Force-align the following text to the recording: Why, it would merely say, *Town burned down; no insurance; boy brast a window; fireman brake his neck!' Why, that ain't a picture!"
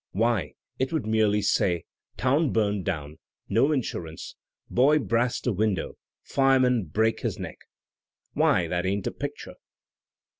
Why, 0.13 0.53
it 0.79 0.91
would 0.91 1.05
merely 1.05 1.43
say, 1.43 1.83
*Town 2.17 2.51
burned 2.51 2.85
down; 2.85 3.19
no 3.49 3.71
insurance; 3.71 4.35
boy 4.67 4.97
brast 4.97 5.45
a 5.45 5.51
window; 5.51 5.95
fireman 6.23 6.85
brake 6.85 7.19
his 7.19 7.37
neck!' 7.37 7.59
Why, 8.33 8.67
that 8.67 8.87
ain't 8.87 9.05
a 9.05 9.11
picture!" 9.11 9.53